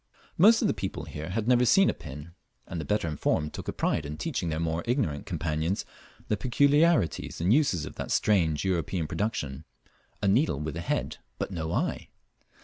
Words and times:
Most 0.35 0.63
of 0.63 0.67
the 0.67 0.73
people 0.73 1.03
here 1.05 1.29
had 1.29 1.47
never 1.47 1.63
seen 1.63 1.87
a 1.87 1.93
pin, 1.93 2.31
and 2.65 2.81
the 2.81 2.85
better 2.85 3.07
informed 3.07 3.53
took 3.53 3.67
a 3.67 3.71
pride 3.71 4.03
in 4.03 4.17
teaching 4.17 4.49
their 4.49 4.59
more 4.59 4.81
ignorant 4.87 5.27
companions 5.27 5.85
the 6.27 6.35
peculiarities 6.35 7.39
and 7.39 7.53
uses 7.53 7.85
of 7.85 7.97
that 7.97 8.09
strange 8.09 8.65
European 8.65 9.05
production 9.05 9.63
a 10.19 10.27
needle 10.27 10.59
with 10.59 10.75
a 10.75 10.81
head, 10.81 11.17
but 11.37 11.51
no 11.51 11.71
eye! 11.71 12.09